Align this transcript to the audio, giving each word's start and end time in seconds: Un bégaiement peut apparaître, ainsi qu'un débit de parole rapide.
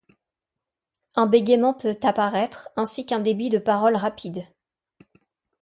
Un 1.13 1.27
bégaiement 1.27 1.75
peut 1.75 1.95
apparaître, 2.01 2.69
ainsi 2.75 3.05
qu'un 3.05 3.19
débit 3.19 3.49
de 3.49 3.59
parole 3.59 3.95
rapide. 3.95 4.43